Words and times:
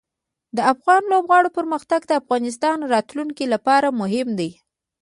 د 0.55 0.57
افغان 0.73 1.01
لوبغاړو 1.11 1.55
پرمختګ 1.57 2.01
د 2.05 2.11
افغانستان 2.21 2.77
راتلونکې 2.93 3.45
لپاره 3.53 3.87
مهم 4.01 4.29
دی. 4.39 4.49